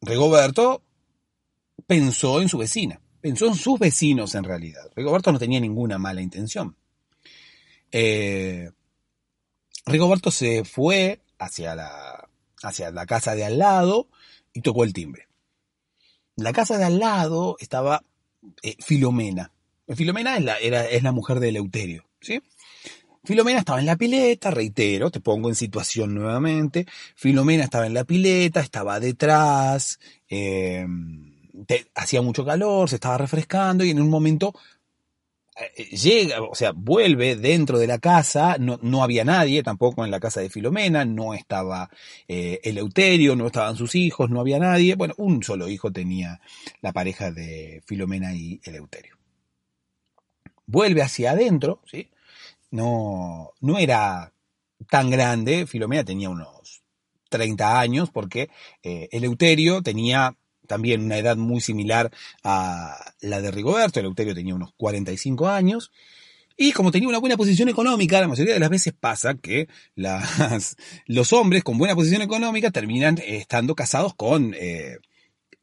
[0.00, 0.82] Rigoberto
[1.90, 4.92] pensó en su vecina, pensó en sus vecinos en realidad.
[4.94, 6.76] Rigoberto no tenía ninguna mala intención.
[7.90, 8.70] Eh,
[9.86, 12.28] Rigoberto se fue hacia la,
[12.62, 14.06] hacia la casa de al lado
[14.52, 15.26] y tocó el timbre.
[16.36, 18.04] la casa de al lado estaba
[18.62, 19.50] eh, Filomena.
[19.88, 22.40] Filomena es la, era, es la mujer de Eleuterio, ¿sí?
[23.24, 26.86] Filomena estaba en la pileta, reitero, te pongo en situación nuevamente.
[27.16, 29.98] Filomena estaba en la pileta, estaba detrás,
[30.28, 30.86] eh,
[31.94, 34.54] hacía mucho calor, se estaba refrescando y en un momento
[35.76, 40.10] eh, llega, o sea, vuelve dentro de la casa, no, no, había nadie, tampoco en
[40.10, 41.90] la casa de Filomena, no estaba
[42.28, 46.40] eh, Eleuterio, no estaban sus hijos, no había nadie, bueno, un solo hijo tenía
[46.80, 49.16] la pareja de Filomena y Eleuterio.
[50.66, 52.10] Vuelve hacia adentro, ¿sí?
[52.70, 54.32] No, no era
[54.88, 56.82] tan grande, Filomena tenía unos
[57.28, 58.50] 30 años, porque
[58.82, 60.36] eh, Eleuterio tenía
[60.70, 62.12] también una edad muy similar
[62.44, 65.90] a la de Rigoberto, Eleuterio tenía unos 45 años,
[66.56, 69.66] y como tenía una buena posición económica, la mayoría de las veces pasa que
[71.06, 74.98] los hombres con buena posición económica terminan estando casados con eh,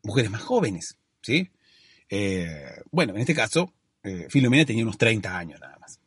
[0.04, 1.52] mujeres más jóvenes, ¿sí?
[2.10, 6.02] Eh, bueno, en este caso, eh, Filomena tenía unos 30 años nada más.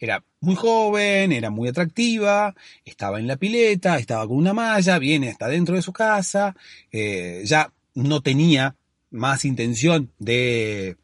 [0.00, 5.28] Era muy joven, era muy atractiva, estaba en la pileta, estaba con una malla, viene
[5.28, 6.56] hasta dentro de su casa,
[6.90, 8.76] eh, ya no tenía
[9.10, 10.96] más intención de,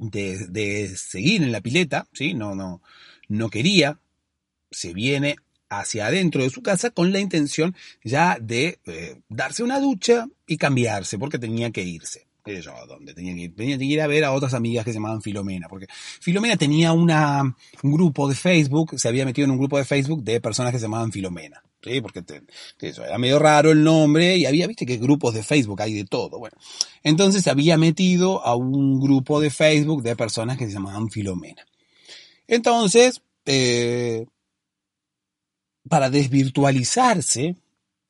[0.00, 2.34] de, seguir en la pileta, ¿sí?
[2.34, 2.82] no, no,
[3.28, 4.00] no quería,
[4.70, 5.36] se viene
[5.68, 10.56] hacia adentro de su casa con la intención ya de eh, darse una ducha y
[10.56, 13.54] cambiarse porque tenía que irse yo, donde tenía que ir.
[13.54, 15.86] Tenía que ir a ver a otras amigas que se llamaban Filomena, porque
[16.20, 17.42] Filomena tenía una,
[17.82, 20.78] un grupo de Facebook, se había metido en un grupo de Facebook de personas que
[20.78, 21.62] se llamaban Filomena.
[21.82, 22.00] ¿sí?
[22.00, 22.24] Porque
[22.80, 26.04] eso, era medio raro el nombre y había, viste que grupos de Facebook hay de
[26.04, 26.38] todo.
[26.38, 26.56] Bueno,
[27.02, 31.66] entonces se había metido a un grupo de Facebook de personas que se llamaban Filomena.
[32.46, 34.26] Entonces, eh,
[35.88, 37.56] para desvirtualizarse,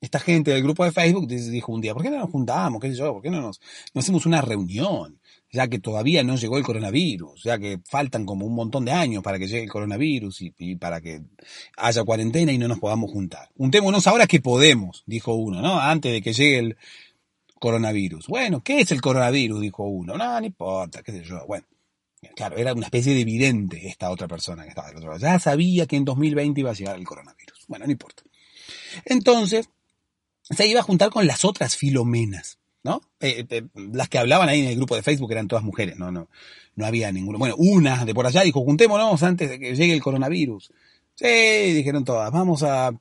[0.00, 2.80] esta gente del grupo de Facebook dijo un día, ¿por qué no nos juntamos?
[2.80, 3.12] ¿Qué sé yo?
[3.14, 3.60] ¿Por qué no nos,
[3.94, 5.18] hacemos una reunión?
[5.50, 9.22] Ya que todavía no llegó el coronavirus, ya que faltan como un montón de años
[9.22, 11.22] para que llegue el coronavirus y, para que
[11.78, 13.48] haya cuarentena y no nos podamos juntar.
[13.56, 15.80] Juntémonos ahora que podemos, dijo uno, ¿no?
[15.80, 16.76] Antes de que llegue el
[17.58, 18.28] coronavirus.
[18.28, 19.60] Bueno, ¿qué es el coronavirus?
[19.62, 20.16] Dijo uno.
[20.16, 21.44] No, no importa, qué sé yo.
[21.46, 21.66] Bueno,
[22.36, 25.20] claro, era una especie de evidente esta otra persona que estaba del otro lado.
[25.20, 27.64] Ya sabía que en 2020 iba a llegar el coronavirus.
[27.68, 28.22] Bueno, no importa.
[29.06, 29.70] Entonces,
[30.50, 33.00] se iba a juntar con las otras filomenas, ¿no?
[33.20, 36.10] Eh, eh, las que hablaban ahí en el grupo de Facebook eran todas mujeres, no,
[36.10, 36.28] no,
[36.74, 37.38] no había ninguna.
[37.38, 40.72] Bueno, una de por allá dijo, juntémonos antes de que llegue el coronavirus.
[41.14, 41.26] Sí,
[41.74, 42.92] dijeron todas, vamos a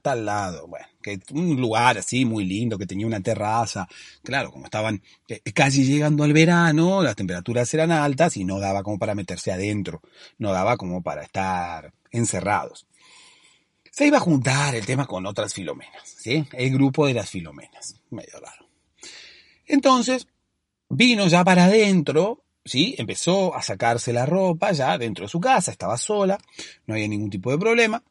[0.00, 3.86] tal lado, bueno, que un lugar así muy lindo, que tenía una terraza.
[4.22, 8.82] Claro, como estaban eh, casi llegando al verano, las temperaturas eran altas y no daba
[8.82, 10.00] como para meterse adentro,
[10.38, 12.86] no daba como para estar encerrados
[13.94, 16.44] se iba a juntar el tema con otras filomenas, ¿sí?
[16.52, 18.68] El grupo de las filomenas, medio raro.
[19.66, 20.26] Entonces,
[20.88, 22.96] vino ya para adentro, ¿sí?
[22.98, 26.38] Empezó a sacarse la ropa ya dentro de su casa, estaba sola,
[26.86, 28.02] no había ningún tipo de problema.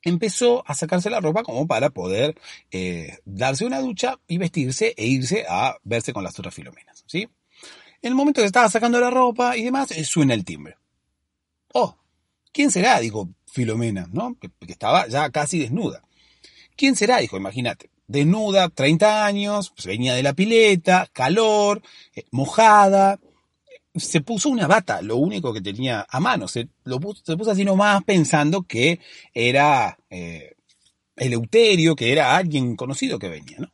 [0.00, 2.34] Empezó a sacarse la ropa como para poder
[2.70, 7.28] eh, darse una ducha y vestirse e irse a verse con las otras filomenas, ¿sí?
[8.00, 10.78] En el momento que estaba sacando la ropa y demás, eh, suena el timbre.
[11.74, 11.98] Oh,
[12.50, 12.98] ¿quién será?
[12.98, 14.36] Dijo, Filomena, ¿no?
[14.38, 16.02] Que, estaba ya casi desnuda.
[16.76, 17.18] ¿Quién será?
[17.18, 17.88] Dijo, imagínate.
[18.06, 21.80] Desnuda, 30 años, pues venía de la pileta, calor,
[22.14, 23.18] eh, mojada.
[23.94, 26.48] Se puso una bata, lo único que tenía a mano.
[26.48, 29.00] Se, lo puso, así nomás pensando que
[29.32, 30.54] era, eh,
[31.16, 33.72] Eleuterio, que era alguien conocido que venía, ¿no?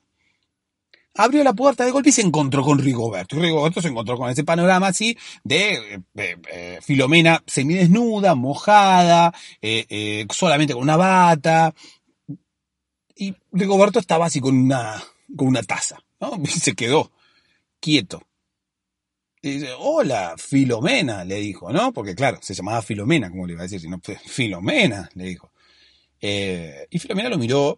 [1.15, 3.37] Abrió la puerta de golpe y se encontró con Rigoberto.
[3.37, 9.35] Y Rigoberto se encontró con ese panorama así de eh, eh, eh, Filomena semidesnuda, mojada,
[10.31, 11.75] solamente con una bata.
[13.15, 15.03] Y Rigoberto estaba así con una,
[15.37, 16.43] con una taza, ¿no?
[16.47, 17.13] Se quedó
[17.79, 18.23] quieto.
[19.43, 21.93] Y dice, hola, Filomena, le dijo, ¿no?
[21.93, 25.53] Porque claro, se llamaba Filomena, como le iba a decir, sino Filomena, le dijo.
[26.21, 27.77] y Filomena lo miró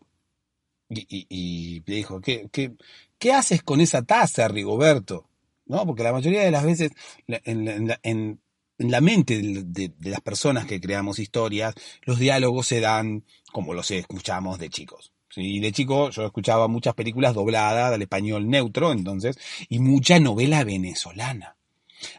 [0.91, 2.75] y, le dijo, ¿qué, qué,
[3.25, 5.31] qué haces con esa taza, Rigoberto?
[5.65, 5.87] ¿No?
[5.87, 6.93] Porque la mayoría de las veces
[7.27, 8.39] en,
[8.77, 14.59] la mente de, las personas que creamos historias, los diálogos se dan como los escuchamos
[14.59, 15.11] de chicos.
[15.37, 19.39] Y de chico yo escuchaba muchas películas dobladas al español neutro, entonces,
[19.71, 21.57] y mucha novela venezolana.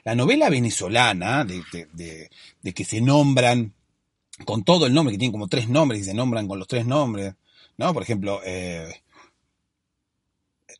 [0.05, 1.61] La novela venezolana, de,
[1.93, 3.75] de, que se nombran
[4.43, 6.87] con todo el nombre, que tienen como tres nombres y se nombran con los tres
[6.87, 7.35] nombres,
[7.77, 7.93] ¿no?
[7.93, 9.03] Por ejemplo, eh,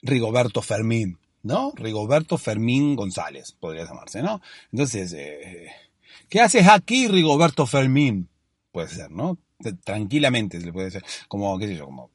[0.01, 1.73] Rigoberto Fermín, ¿no?
[1.75, 4.41] Rigoberto Fermín González, podría llamarse, ¿no?
[4.71, 5.67] Entonces, eh,
[6.29, 8.29] ¿qué haces aquí, Rigoberto Fermín?
[8.71, 9.38] Puede ser, ¿no?
[9.84, 12.10] Tranquilamente se le puede ser, como, qué sé yo, como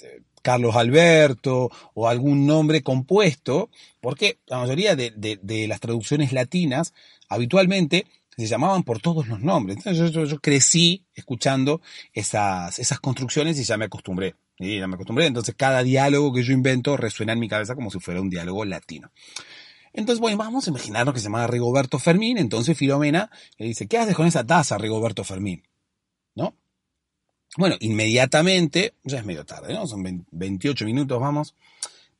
[0.00, 6.94] eh, Carlos Alberto o algún nombre compuesto, porque la mayoría de las traducciones latinas
[7.28, 8.06] habitualmente
[8.42, 9.78] se llamaban por todos los nombres.
[9.78, 11.80] Entonces yo, crecí escuchando
[12.12, 14.36] esas, esas construcciones y ya me acostumbré.
[14.58, 15.26] Y ya me acostumbré.
[15.26, 18.64] Entonces cada diálogo que yo invento resuena en mi cabeza como si fuera un diálogo
[18.64, 19.10] latino.
[19.92, 22.38] Entonces, bueno, vamos a imaginarnos que se llama Rigoberto Fermín.
[22.38, 25.64] Entonces Filomena le dice, ¿qué haces con esa taza, Rigoberto Fermín?
[26.36, 26.54] ¿No?
[27.56, 29.86] Bueno, inmediatamente, ya es medio tarde, ¿no?
[29.86, 31.56] Son 28 minutos, vamos.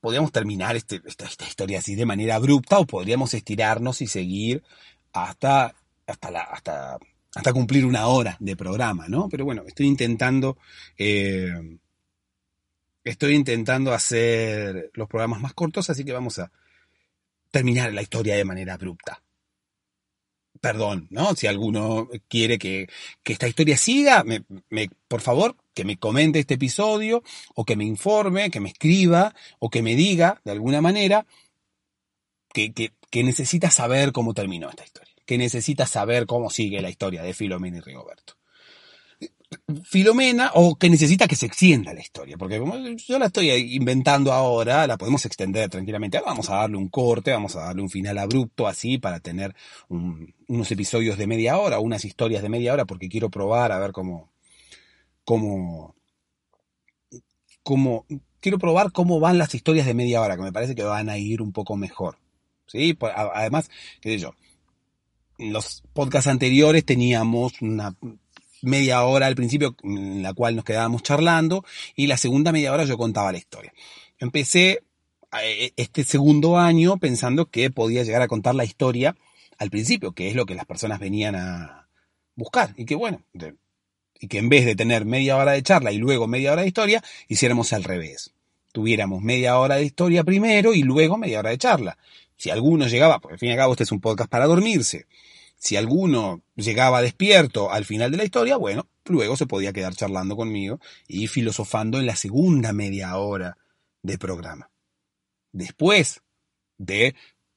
[0.01, 4.65] Podríamos terminar este, esta, esta historia así de manera abrupta o podríamos estirarnos y seguir
[5.13, 5.75] hasta
[6.09, 6.99] hasta, hasta,
[7.35, 9.29] hasta cumplir una hora de programa, ¿no?
[9.29, 10.57] Pero bueno, estoy intentando,
[10.97, 11.79] eh,
[13.05, 16.51] estoy intentando hacer los programas más cortos, así que vamos a
[17.51, 19.23] terminar la historia de manera abrupta.
[20.61, 21.37] Perdón, ¿no?
[21.37, 22.89] Si alguno quiere que,
[23.25, 24.45] esta historia siga, me,
[25.07, 27.23] por favor, que me comente este episodio,
[27.55, 31.27] o que me informe, que me escriba, o que me diga, de alguna manera,
[32.53, 37.23] que, que necesita saber cómo terminó esta historia que necesita saber cómo sigue la historia
[37.23, 38.33] de Filomena y Rigoberto.
[39.85, 42.59] Filomena, o que necesita que se extienda la historia, porque
[43.07, 46.19] yo la estoy inventando ahora, la podemos extender tranquilamente.
[46.25, 49.55] vamos a darle un corte, vamos a darle un final abrupto así para tener
[49.91, 53.93] unos episodios de media hora, unas historias de media hora, porque quiero probar a ver
[53.93, 54.33] cómo,
[55.25, 55.95] cómo,
[57.63, 58.07] cómo,
[58.41, 61.19] quiero probar cómo van las historias de media hora, que me parece que van a
[61.19, 62.17] ir un poco mejor.
[62.67, 62.97] ¿Sí?
[63.35, 64.35] Además, qué sé yo,
[65.39, 67.95] en los podcasts anteriores teníamos una
[68.63, 72.85] media hora al principio en la cual nos quedábamos charlando y la segunda media hora
[72.85, 73.73] yo contaba la historia.
[74.19, 74.83] Empecé
[75.43, 79.17] eh, este segundo año pensando que podía llegar a contar la historia
[79.59, 81.89] al principio, que es lo que las personas venían a
[82.35, 83.23] buscar y que bueno,
[84.21, 86.69] y que en vez de tener media hora de charla y luego media hora de
[86.69, 88.33] historia, hiciéramos al revés.
[88.73, 91.99] Tuviéramos media hora de historia primero y luego media hora de charla.
[92.39, 95.07] Si alguno llegaba, porque al fin y al cabo este es un podcast para dormirse,
[95.59, 100.37] si alguno llegaba despierto al final de la historia, bueno, luego se podía quedar charlando
[100.37, 103.59] conmigo y filosofando en la segunda media hora
[104.03, 104.71] de programa.
[105.53, 106.23] Después
[106.79, 107.17] de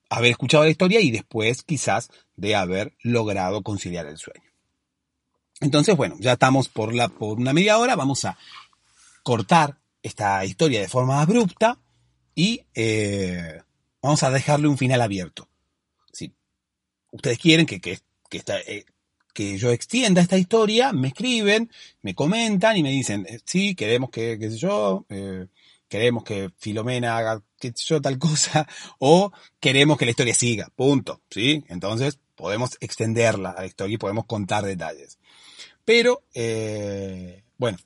[0.09, 4.49] haber escuchado la historia y después quizás de haber logrado conciliar el sueño.
[5.59, 8.35] Entonces, bueno, ya estamos por, la, por una media hora, vamos a
[9.21, 11.77] cortar esta historia de forma abrupta
[12.33, 13.61] y eh,
[14.01, 15.47] vamos a dejarle un final abierto
[17.11, 17.99] ustedes quieren que, que,
[18.31, 18.85] eh,
[19.33, 21.69] que yo extienda esta historia, me escriben,
[22.01, 25.47] me comentan y me dicen, eh, sí, queremos que, qué yo, eh,
[25.87, 28.67] queremos que Filomena haga, qué yo, tal cosa,
[28.99, 31.63] o queremos que la historia siga, punto, ¿sí?
[31.67, 35.19] Entonces podemos extenderla a la historia y podemos contar detalles.
[35.83, 36.23] Pero,
[37.57, 37.77] bueno,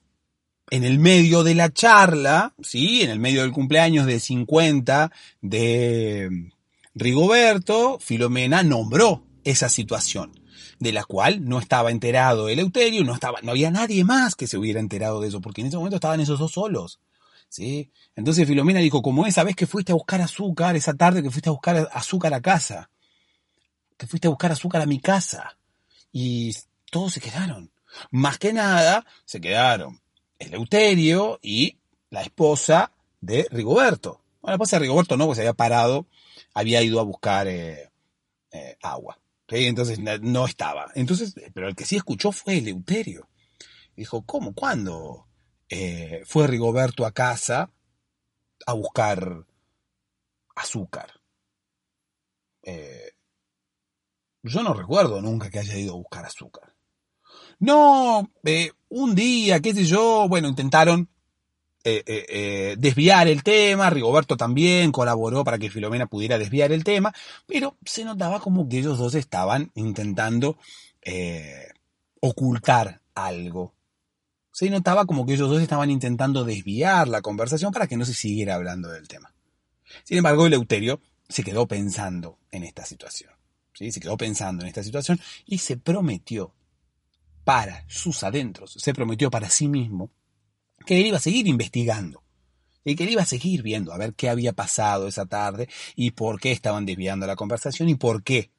[0.70, 3.02] en el medio de la charla, ¿sí?
[3.02, 6.52] En el medio del cumpleaños de 50 de
[6.96, 10.40] Rigoberto, Filomena nombró esa situación,
[10.80, 14.58] de la cual no estaba enterado Eleuterio, no, estaba, no había nadie más que se
[14.58, 17.00] hubiera enterado de eso, porque en ese momento estaban esos dos solos.
[17.48, 17.92] ¿sí?
[18.16, 21.50] Entonces Filomena dijo, como esa vez que fuiste a buscar azúcar, esa tarde que fuiste
[21.50, 22.90] a buscar azúcar a casa,
[23.98, 25.58] que fuiste a buscar azúcar a mi casa,
[26.12, 26.56] y
[26.90, 27.72] todos se quedaron.
[28.10, 30.02] Más que nada, se quedaron
[30.40, 31.78] Eleuterio y
[32.10, 34.22] la esposa de Rigoberto.
[34.42, 36.08] Bueno, la esposa de Rigoberto no, porque se había parado
[36.54, 37.92] había ido a buscar eh,
[38.52, 39.20] eh, agua.
[39.48, 40.92] Entonces no estaba.
[40.96, 43.30] Entonces, pero el que sí escuchó fue Eleuterio.
[43.96, 44.54] Dijo, ¿cómo?
[44.54, 45.28] ¿Cuándo?
[45.70, 47.72] eh, fue Rigoberto a casa
[48.66, 49.46] a buscar
[50.56, 51.22] azúcar.
[52.64, 53.12] Eh,
[54.44, 56.74] yo no recuerdo nunca que haya ido a buscar azúcar.
[57.60, 61.10] No, eh, un día, qué sé yo, bueno, intentaron
[61.84, 67.14] desviar el tema, Rigoberto también colaboró para que Filomena pudiera desviar el tema,
[67.46, 70.58] pero se notaba como que ellos dos estaban intentando
[72.22, 73.76] ocultar algo
[74.56, 78.14] se notaba como que ellos dos estaban intentando desviar la conversación para que no se
[78.14, 79.34] siguiera hablando del tema.
[80.06, 83.32] Sin embargo, Eleuterio se quedó pensando en esta situación.
[83.74, 83.92] ¿sí?
[83.92, 86.54] Se quedó pensando en esta situación y se prometió
[87.46, 90.12] para sus adentros, se prometió para sí mismo
[90.86, 92.24] que él iba a seguir investigando.
[92.84, 96.12] Y que él iba a seguir viendo a ver qué había pasado esa tarde y
[96.12, 98.52] por qué estaban desviando la conversación y por qué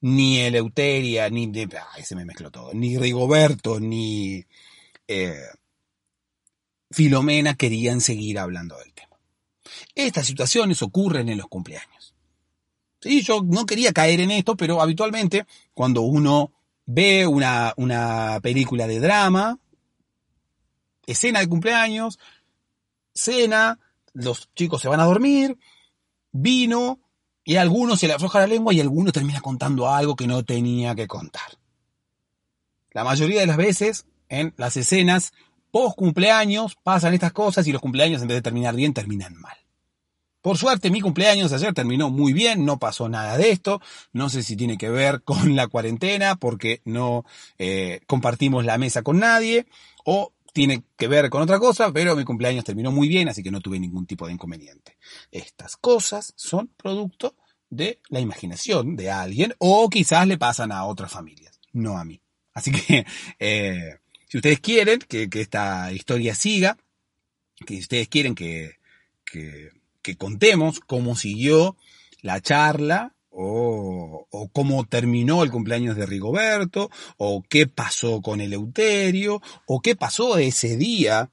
[0.00, 1.50] ni Eleuteria, ni...
[1.92, 2.72] Ay, se me mezcló todo.
[2.72, 4.44] Ni Rigoberto, ni
[5.08, 5.40] eh,
[6.90, 9.18] Filomena querían seguir hablando del tema.
[9.94, 12.14] Estas situaciones ocurren en los cumpleaños.
[13.00, 16.52] Sí, yo no quería caer en esto, pero habitualmente cuando uno
[16.86, 19.58] ve una, una película de drama,
[21.06, 22.18] escena de cumpleaños,
[23.14, 23.78] cena,
[24.12, 25.58] los chicos se van a dormir,
[26.32, 27.00] vino,
[27.44, 30.44] y a algunos se le afloja la lengua y alguno termina contando algo que no
[30.44, 31.58] tenía que contar.
[32.90, 35.32] La mayoría de las veces en las escenas
[35.70, 39.56] post cumpleaños pasan estas cosas y los cumpleaños en vez de terminar bien terminan mal.
[40.44, 43.80] Por suerte mi cumpleaños ayer terminó muy bien, no pasó nada de esto,
[44.12, 47.24] no sé si tiene que ver con la cuarentena porque no
[47.56, 49.64] eh, compartimos la mesa con nadie
[50.04, 53.50] o tiene que ver con otra cosa, pero mi cumpleaños terminó muy bien, así que
[53.50, 54.98] no tuve ningún tipo de inconveniente.
[55.30, 57.36] Estas cosas son producto
[57.70, 62.20] de la imaginación de alguien o quizás le pasan a otras familias, no a mí.
[62.52, 63.06] Así que
[63.38, 63.96] eh,
[64.28, 66.76] si ustedes quieren que, esta historia siga,
[67.64, 68.74] que ustedes quieren que,
[69.24, 69.70] que,
[70.16, 71.76] contemos cómo siguió
[72.22, 79.42] la charla o, o, cómo terminó el cumpleaños de Rigoberto, o qué pasó con Eleuterio,
[79.66, 81.30] o qué pasó ese día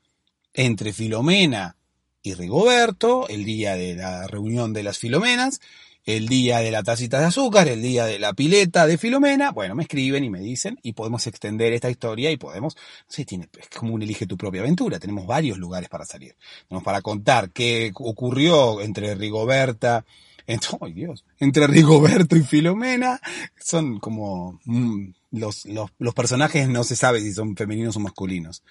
[0.54, 1.78] entre Filomena
[2.24, 5.62] y Rigoberto, el día de la reunión de las Filomenas,
[6.06, 9.76] el día de la tacita de azúcar, el día de la pileta de Filomena, bueno,
[9.76, 13.50] me escriben y me dicen y podemos extender esta historia y podemos, no sé, tiene,
[13.60, 16.36] es como un elige tu propia aventura, tenemos varios lugares para salir.
[16.68, 20.06] Tenemos para contar qué ocurrió entre Rigoberta,
[21.40, 23.22] entre, Rigoberto y Filomena,
[23.58, 28.64] son como mm, los, los, los personajes no se sabe si son femeninos o masculinos.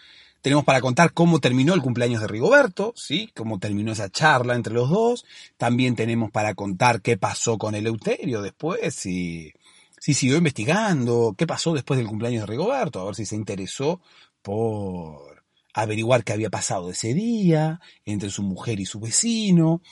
[0.42, 3.30] Tenemos para contar cómo terminó el cumpleaños de Rigoberto, ¿sí?
[3.36, 5.26] Cómo terminó esa charla entre los dos.
[5.58, 9.52] También tenemos para contar qué pasó con Eleuterio después, si,
[9.98, 14.00] si siguió investigando, qué pasó después del cumpleaños de Rigoberto, a ver si se interesó
[14.40, 19.82] por averiguar qué había pasado ese día entre su mujer y su vecino.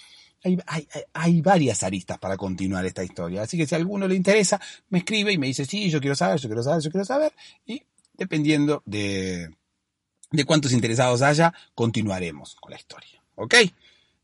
[0.44, 3.42] Hay, hay, hay, varias aristas para continuar esta historia.
[3.42, 6.14] Así que si a alguno le interesa, me escribe y me dice, sí, yo quiero
[6.16, 7.32] saber, yo quiero saber, yo quiero saber.
[7.66, 7.82] Y
[8.14, 9.50] dependiendo de,
[10.30, 13.22] de cuántos interesados haya, continuaremos con la historia.
[13.34, 13.54] ¿Ok?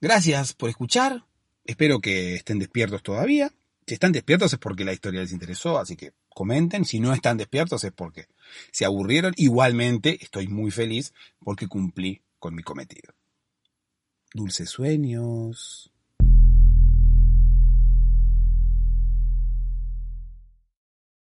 [0.00, 1.24] Gracias por escuchar.
[1.64, 3.52] Espero que estén despiertos todavía.
[3.86, 6.84] Si están despiertos es porque la historia les interesó, así que comenten.
[6.84, 8.26] Si no están despiertos es porque
[8.72, 9.32] se aburrieron.
[9.36, 13.14] Igualmente estoy muy feliz porque cumplí con mi cometido.
[14.32, 15.93] Dulces sueños.